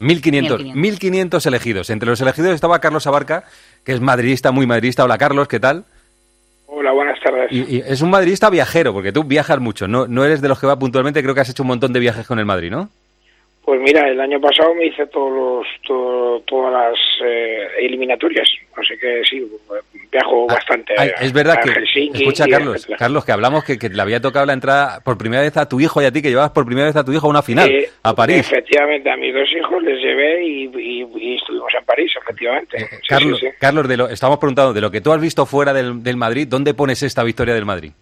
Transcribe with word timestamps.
1500, 0.00 0.74
1500 0.74 1.46
elegidos. 1.46 1.90
Entre 1.90 2.08
los 2.08 2.20
elegidos 2.20 2.54
estaba 2.54 2.80
Carlos 2.80 3.06
Abarca, 3.06 3.44
que 3.84 3.92
es 3.92 4.00
madridista, 4.00 4.52
muy 4.52 4.66
madridista. 4.66 5.04
Hola 5.04 5.18
Carlos, 5.18 5.48
¿qué 5.48 5.60
tal? 5.60 5.84
Hola, 6.66 6.92
buenas 6.92 7.20
tardes. 7.20 7.52
Y, 7.52 7.78
es 7.78 8.02
un 8.02 8.10
madridista 8.10 8.50
viajero, 8.50 8.92
porque 8.92 9.12
tú 9.12 9.24
viajas 9.24 9.60
mucho, 9.60 9.86
no, 9.86 10.06
no 10.06 10.24
eres 10.24 10.40
de 10.40 10.48
los 10.48 10.58
que 10.58 10.66
va 10.66 10.78
puntualmente, 10.78 11.22
creo 11.22 11.34
que 11.34 11.40
has 11.40 11.50
hecho 11.50 11.62
un 11.62 11.68
montón 11.68 11.92
de 11.92 12.00
viajes 12.00 12.26
con 12.26 12.38
el 12.38 12.46
Madrid, 12.46 12.70
¿no? 12.70 12.88
Pues 13.64 13.80
mira, 13.80 14.08
el 14.08 14.20
año 14.20 14.38
pasado 14.40 14.74
me 14.74 14.86
hice 14.86 15.06
todos 15.06 15.66
los, 15.86 16.44
todas 16.44 16.72
las 16.72 16.98
eh, 17.24 17.66
eliminatorias, 17.78 18.46
así 18.76 18.98
que 18.98 19.22
sí, 19.24 19.42
ah, 20.48 20.54
bastante. 20.54 20.94
es 21.20 21.32
verdad 21.32 21.60
que, 21.62 21.70
escucha 22.12 22.46
Carlos, 22.46 22.86
Carlos, 22.98 23.24
que 23.24 23.32
hablamos 23.32 23.64
que, 23.64 23.76
le 23.88 24.02
había 24.02 24.20
tocado 24.20 24.46
la 24.46 24.52
entrada 24.52 25.00
por 25.00 25.18
primera 25.18 25.42
vez 25.42 25.56
a 25.56 25.68
tu 25.68 25.80
hijo 25.80 26.00
y 26.02 26.04
a 26.04 26.12
ti, 26.12 26.22
que 26.22 26.30
llevabas 26.30 26.52
por 26.52 26.64
primera 26.64 26.86
vez 26.86 26.96
a 26.96 27.04
tu 27.04 27.12
hijo 27.12 27.26
a 27.26 27.30
una 27.30 27.42
final, 27.42 27.70
a 28.02 28.14
París. 28.14 28.40
Efectivamente, 28.40 29.10
a 29.10 29.16
mis 29.16 29.34
dos 29.34 29.48
hijos 29.52 29.82
les 29.82 29.98
llevé 30.00 30.44
y, 30.44 31.34
estuvimos 31.36 31.72
en 31.78 31.84
París, 31.84 32.12
efectivamente. 32.20 32.82
Eh, 32.82 32.88
Carlos, 33.08 33.40
Carlos 33.58 33.88
de 33.88 33.96
lo, 33.96 34.08
estamos 34.08 34.38
preguntando, 34.38 34.72
de 34.72 34.80
lo 34.80 34.90
que 34.90 35.00
tú 35.00 35.12
has 35.12 35.20
visto 35.20 35.46
fuera 35.46 35.72
del, 35.72 36.02
del 36.02 36.16
Madrid, 36.16 36.46
¿dónde 36.48 36.74
pones 36.74 37.02
esta 37.02 37.22
victoria 37.22 37.54
del 37.54 37.64
Madrid? 37.64 37.92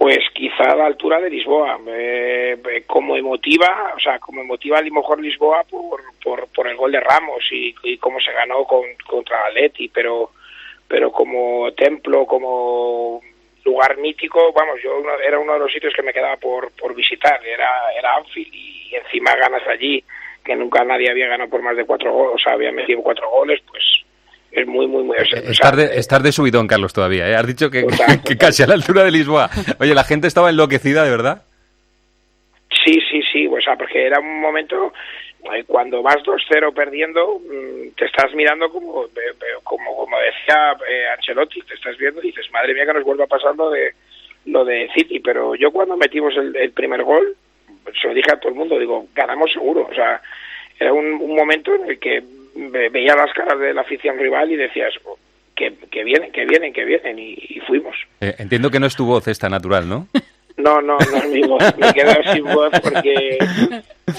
Pues 0.00 0.20
quizá 0.32 0.72
a 0.72 0.76
la 0.76 0.86
altura 0.86 1.20
de 1.20 1.28
Lisboa, 1.28 1.78
eh, 1.86 2.84
como 2.86 3.16
emotiva, 3.16 3.92
o 3.94 4.00
sea, 4.00 4.18
como 4.18 4.40
emotiva 4.40 4.78
a 4.78 4.82
lo 4.82 4.94
mejor 4.94 5.20
Lisboa 5.20 5.62
por, 5.68 6.00
por, 6.24 6.48
gol 6.80 6.92
de 6.92 7.00
Ramos 7.00 7.44
y, 7.52 7.74
y 7.84 7.98
cómo 7.98 8.20
se 8.20 8.32
ganó 8.32 8.64
con, 8.64 8.82
contra 9.06 9.46
Atleti, 9.46 9.88
pero, 9.88 10.30
pero 10.88 11.12
como 11.12 11.72
templo, 11.72 12.26
como 12.26 13.20
lugar 13.64 13.96
mítico, 13.98 14.52
vamos, 14.52 14.80
yo 14.82 15.02
era 15.24 15.38
uno 15.38 15.54
de 15.54 15.58
los 15.60 15.72
sitios 15.72 15.94
que 15.94 16.02
me 16.02 16.12
quedaba 16.12 16.36
por, 16.36 16.72
por 16.72 16.94
visitar, 16.94 17.40
era, 17.46 17.70
era 17.96 18.16
Anfield 18.16 18.52
y 18.52 18.94
encima 18.94 19.36
ganas 19.36 19.66
allí, 19.68 20.02
que 20.44 20.56
nunca 20.56 20.84
nadie 20.84 21.10
había 21.10 21.28
ganado 21.28 21.50
por 21.50 21.62
más 21.62 21.76
de 21.76 21.84
cuatro 21.84 22.12
goles, 22.12 22.34
o 22.34 22.38
sea, 22.38 22.54
había 22.54 22.72
metido 22.72 23.02
cuatro 23.02 23.28
goles, 23.30 23.60
pues 23.70 23.84
es 24.52 24.66
muy, 24.66 24.86
muy, 24.86 25.04
muy... 25.04 25.16
estar, 25.18 25.76
de, 25.76 25.98
estar 25.98 26.22
de 26.22 26.32
subidón, 26.32 26.66
Carlos, 26.66 26.92
todavía. 26.92 27.28
¿eh? 27.28 27.36
Has 27.36 27.46
dicho 27.46 27.70
que, 27.70 27.86
que, 28.26 28.36
casi 28.36 28.62
a 28.62 28.66
la 28.66 28.74
altura 28.74 29.04
de 29.04 29.12
Lisboa. 29.12 29.48
Oye, 29.78 29.94
¿la 29.94 30.04
gente 30.04 30.26
estaba 30.26 30.50
enloquecida, 30.50 31.04
de 31.04 31.10
verdad? 31.10 31.44
Sí, 32.84 33.00
sí, 33.10 33.22
sí. 33.32 33.46
O 33.46 33.60
sea, 33.60 33.76
porque 33.76 34.06
era 34.06 34.18
un 34.18 34.40
momento... 34.40 34.92
Eh, 35.42 35.64
cuando 35.66 36.02
vas 36.02 36.18
2-0 36.22 36.72
perdiendo, 36.74 37.38
mm, 37.38 37.90
te 37.96 38.04
estás 38.04 38.34
mirando 38.34 38.70
como, 38.70 39.06
como, 39.64 39.96
como 39.96 40.18
decía 40.18 40.76
eh, 40.88 41.06
Ancelotti, 41.16 41.62
te 41.62 41.74
estás 41.74 41.96
viendo 41.96 42.20
y 42.22 42.26
dices, 42.26 42.50
madre 42.52 42.74
mía 42.74 42.86
que 42.86 42.94
nos 42.94 43.04
vuelva 43.04 43.24
a 43.24 43.28
pasar 43.28 43.56
lo 43.56 43.70
de, 43.70 43.94
lo 44.46 44.64
de 44.64 44.90
City. 44.94 45.20
Pero 45.20 45.54
yo 45.54 45.70
cuando 45.70 45.96
metimos 45.96 46.36
el, 46.36 46.54
el 46.56 46.72
primer 46.72 47.02
gol, 47.04 47.36
se 48.00 48.08
lo 48.08 48.14
dije 48.14 48.32
a 48.32 48.38
todo 48.38 48.50
el 48.50 48.58
mundo, 48.58 48.78
digo, 48.78 49.06
ganamos 49.14 49.50
seguro. 49.52 49.88
O 49.90 49.94
sea, 49.94 50.20
era 50.78 50.92
un, 50.92 51.06
un 51.06 51.34
momento 51.34 51.74
en 51.74 51.90
el 51.90 51.98
que 51.98 52.22
veía 52.90 53.14
las 53.14 53.32
caras 53.32 53.58
de 53.58 53.74
la 53.74 53.82
afición 53.82 54.18
rival 54.18 54.50
y 54.50 54.56
decías 54.56 54.92
oh, 55.04 55.18
que, 55.54 55.74
que 55.90 56.04
vienen, 56.04 56.32
que 56.32 56.44
vienen, 56.44 56.72
que 56.72 56.84
vienen 56.84 57.18
y, 57.18 57.60
fuimos. 57.66 57.96
Eh, 58.20 58.34
entiendo 58.38 58.70
que 58.70 58.80
no 58.80 58.86
es 58.86 58.96
tu 58.96 59.06
voz 59.06 59.28
esta 59.28 59.48
natural, 59.48 59.88
¿no? 59.88 60.08
No, 60.56 60.82
no, 60.82 60.98
no 60.98 61.16
es 61.16 61.28
mi 61.30 61.42
voz. 61.42 61.62
Me 61.78 61.88
he 61.88 61.92
quedado 61.94 62.22
sin 62.34 62.44
voz 62.44 62.70
porque, 62.82 63.38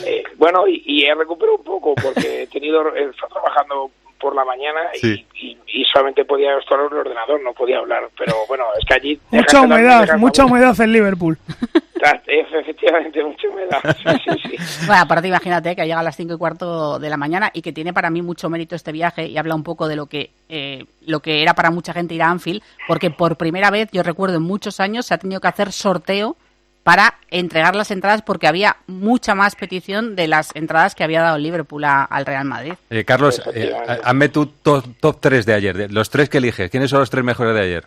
eh, 0.06 0.21
bueno, 0.42 0.64
y, 0.68 1.06
he 1.06 1.14
recuperado 1.14 1.58
un 1.58 1.64
poco 1.64 1.94
porque 1.94 2.42
he 2.42 2.48
tenido, 2.48 2.82
he 2.96 3.04
estado 3.04 3.34
trabajando 3.34 3.92
por 4.20 4.36
la 4.36 4.44
mañana 4.44 4.90
y, 5.00 5.24
y, 5.68 5.86
solamente 5.86 6.26
podía 6.26 6.58
estar 6.58 6.80
en 6.80 6.88
el 6.88 6.98
ordenador, 6.98 7.44
no 7.44 7.54
podía 7.54 7.78
hablar. 7.78 8.10
Pero 8.18 8.34
bueno, 8.48 8.64
es 8.80 8.84
que 8.86 8.94
allí... 8.96 9.20
Mucha 9.30 9.62
humedad, 9.62 10.18
mucha 10.18 10.46
humedad 10.46 10.82
en 10.82 10.94
Liverpool. 10.94 11.38
Efectivamente, 12.26 13.24
mucha 13.24 13.48
humedad. 13.50 13.80
Sí, 14.26 14.34
sí, 14.42 14.56
Bueno, 14.88 15.04
aparte 15.04 15.28
imagínate 15.28 15.76
que 15.76 15.84
llega 15.84 16.00
a 16.00 16.04
las 16.04 16.16
cinco 16.16 16.34
y 16.34 16.38
cuarto 16.40 16.98
de 16.98 17.10
la 17.10 17.18
mañana 17.18 17.52
y 17.54 17.62
que 17.62 17.72
tiene 17.72 17.94
para 17.94 18.10
mí 18.10 18.24
mucho 18.24 18.50
mérito 18.50 18.76
este 18.76 18.92
viaje 18.92 19.28
y 19.28 19.38
habla 19.38 19.54
un 19.54 19.64
poco 19.64 19.88
de 19.88 19.96
lo 19.96 20.08
que, 20.08 20.32
eh, 20.50 20.86
lo 21.06 21.20
que 21.20 21.44
era 21.44 21.54
para 21.54 21.70
mucha 21.70 21.94
gente 21.94 22.16
ir 22.16 22.24
a 22.24 22.32
Anfield, 22.32 22.64
porque 22.88 23.12
por 23.12 23.38
primera 23.38 23.70
vez, 23.70 23.90
yo 23.92 24.02
recuerdo 24.02 24.38
en 24.38 24.44
muchos 24.44 24.80
años, 24.80 25.06
se 25.06 25.14
ha 25.14 25.20
tenido 25.20 25.40
que 25.40 25.50
hacer 25.50 25.72
sorteo 25.72 26.36
para 26.84 27.16
entregar 27.30 27.76
las 27.76 27.92
entradas 27.92 28.22
porque 28.22 28.48
había 28.48 28.78
mucha 28.88 29.36
más 29.36 29.56
petición 29.56 30.16
de 30.16 30.28
las 30.28 30.56
entradas 30.56 30.96
que 30.96 31.04
había 31.04 31.22
dado 31.22 31.38
Liverpool 31.38 31.84
al 31.86 32.26
Real 32.26 32.46
Madrid. 32.46 32.74
Eh, 32.90 33.04
Carlos, 33.06 33.42
eh, 33.54 33.72
hazme 34.04 34.30
tu 34.30 34.48
top, 34.48 34.86
top 35.00 35.18
3 35.20 35.46
de 35.46 35.54
ayer, 35.54 35.92
los 35.92 36.10
tres 36.10 36.30
que 36.30 36.40
eliges. 36.40 36.70
¿Quiénes 36.70 36.90
son 36.90 37.00
los 37.00 37.10
tres 37.10 37.24
mejores 37.24 37.54
de 37.54 37.62
ayer? 37.62 37.86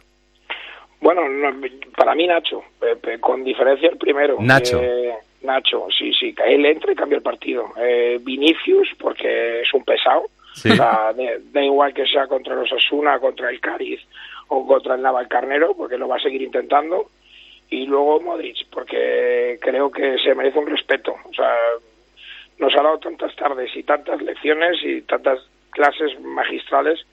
Bueno, 1.01 1.23
para 1.97 2.15
mí 2.15 2.27
Nacho, 2.27 2.63
con 3.21 3.45
diferencia 3.45 3.91
el 3.91 3.99
primero. 3.99 4.37
Nacho. 4.41 4.81
Eh, 4.83 5.13
Nacho, 5.43 5.87
sí, 5.97 6.13
sí, 6.19 6.35
él 6.47 6.65
entra 6.65 6.93
y 6.93 6.95
cambia 6.95 7.17
el 7.17 7.23
partido. 7.23 7.73
Eh, 7.79 8.19
Vinicius, 8.23 8.89
porque 8.99 9.61
es 9.61 9.75
un 9.75 9.85
pesado. 9.85 10.25
da, 10.65 11.13
igual 11.63 11.93
que 11.93 12.07
sea 12.07 12.27
contra 12.27 12.55
los 12.55 12.73
Asuna, 12.73 13.19
contra 13.19 13.51
el 13.51 13.61
Cádiz 13.61 14.01
o 14.49 14.67
contra 14.67 14.95
el 14.95 15.03
Navalcarnero, 15.03 15.75
porque 15.77 15.99
lo 15.99 16.09
va 16.09 16.17
a 16.17 16.21
seguir 16.21 16.41
intentando 16.43 17.11
y 17.75 17.87
luego 17.87 18.21
Modric, 18.21 18.69
porque 18.71 19.59
creo 19.61 19.91
que 19.91 20.17
se 20.19 20.35
merece 20.35 20.59
un 20.59 20.69
respeto. 20.69 21.15
O 21.25 21.35
sea, 21.35 21.53
nos 22.59 22.73
ha 22.75 22.83
dado 22.83 22.99
tantas 22.99 23.35
tardes 23.35 23.71
y 23.75 23.83
tantas 23.83 24.23
lecciones 24.23 24.79
y 24.85 25.03
tantas 25.03 25.41
clases 25.71 26.19
magistrales 26.21 27.05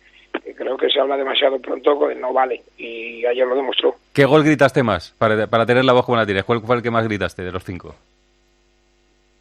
que 0.43 0.53
creo 0.53 0.77
que 0.77 0.89
se 0.89 0.99
habla 0.99 1.17
demasiado 1.17 1.59
pronto 1.59 2.07
que 2.07 2.15
no 2.15 2.31
vale. 2.31 2.61
Y 2.77 3.25
ayer 3.25 3.47
lo 3.47 3.55
demostró. 3.55 3.95
¿Qué 4.13 4.25
gol 4.25 4.43
gritaste 4.43 4.83
más 4.83 5.15
para, 5.17 5.47
para 5.47 5.65
tener 5.65 5.83
la 5.83 5.93
voz 5.93 6.05
como 6.05 6.17
la 6.17 6.25
tienes? 6.25 6.43
¿Cuál 6.43 6.61
fue 6.61 6.75
el 6.75 6.83
que 6.83 6.91
más 6.91 7.05
gritaste 7.05 7.41
de 7.43 7.51
los 7.51 7.63
cinco? 7.63 7.95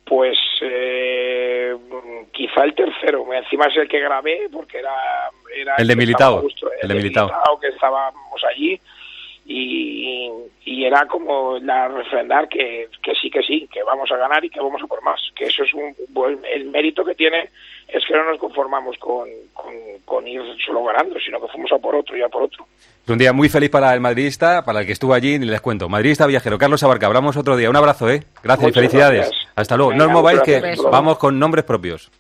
Pues 0.06 0.38
eh, 0.62 1.76
quizá 2.32 2.64
el 2.64 2.75
tercero. 2.75 3.31
Encima 3.32 3.66
es 3.66 3.76
el 3.76 3.88
que 3.88 4.00
grabé 4.00 4.48
porque 4.50 4.78
era... 4.78 4.94
era 5.54 5.76
el, 5.76 5.87
de 5.87 5.97
Militao. 5.97 6.42
el, 6.82 6.88
de 6.88 6.94
Militao. 6.94 7.31
Que 7.60 7.69
estábamos 7.69 8.42
allí 8.50 8.81
y, 9.52 10.00
y 10.81 10.87
era 10.87 11.07
como 11.07 11.59
la 11.59 11.89
refrendar 11.89 12.49
que, 12.49 12.89
que, 13.03 13.13
sí, 13.15 13.31
que 13.31 13.43
sí, 13.43 13.69
que 13.71 13.83
vamos 13.83 14.11
a 14.11 14.17
ganar 14.17 14.43
y 14.43 14.49
que 14.49 14.61
vamos 14.61 14.81
a 14.83 14.87
por 14.87 15.03
más. 15.03 15.21
Que 15.37 15.45
eso 15.45 15.63
es 15.63 15.75
un, 15.75 15.95
el 16.51 16.71
mérito 16.71 17.05
que 17.05 17.15
tiene 17.15 17.51
es 17.87 18.03
que 18.09 18.15
no 18.15 18.25
nos 18.25 18.39
conformamos 18.39 18.97
con, 18.97 19.29
con, 20.07 20.27
ir 20.27 20.41
solo 20.65 20.85
ganando, 20.85 21.21
sino 21.21 21.39
que 21.39 21.49
fuimos 21.49 21.71
a 21.73 21.79
por 21.79 21.95
otro 21.95 22.17
y 22.17 22.23
a 22.23 22.31
por 22.31 22.45
otro. 22.45 22.65
un 23.09 23.19
día 23.19 23.35
muy 23.35 23.51
feliz 23.51 23.69
para 23.69 23.93
el 23.93 24.01
madridista, 24.01 24.65
para 24.65 24.81
el 24.81 24.87
que 24.87 24.93
estuvo 24.93 25.13
allí, 25.13 25.35
y 25.35 25.39
les 25.41 25.61
cuento. 25.61 25.87
Madridista 25.91 26.27
viajero, 26.27 26.57
Carlos 26.57 26.83
Abarca, 26.83 27.05
hablamos 27.05 27.37
otro 27.37 27.59
día. 27.59 27.69
Un 27.69 27.77
abrazo, 27.77 28.09
¿eh? 28.09 28.23
Gracias 28.43 28.71
y 28.71 28.73
felicidades. 28.73 29.31
Hasta 29.57 29.77
luego. 29.77 29.93
no 29.93 30.07
os 30.07 30.11
mováis 30.11 30.41
que 30.41 30.77
vamos 30.91 31.19
con 31.19 31.39
nombres 31.39 31.67
propios. 31.67 32.11